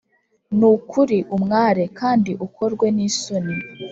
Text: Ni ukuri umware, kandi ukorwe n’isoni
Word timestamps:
Ni 0.57 0.65
ukuri 0.75 1.17
umware, 1.35 1.83
kandi 1.99 2.31
ukorwe 2.45 2.85
n’isoni 2.95 3.55